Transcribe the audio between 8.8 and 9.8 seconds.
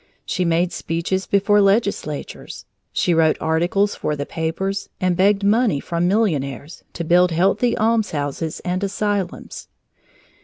asylums.